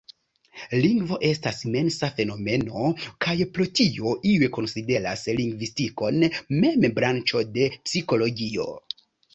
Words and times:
Lingvo 0.83 1.17
estas 1.27 1.59
mensa 1.75 2.09
fenomeno, 2.21 2.87
kaj 3.27 3.35
pro 3.59 3.69
tio 3.81 4.17
iuj 4.33 4.51
konsideras 4.57 5.29
lingvistikon 5.43 6.19
mem 6.65 6.91
branĉo 7.01 7.49
de 7.59 7.71
psikologio. 7.87 8.71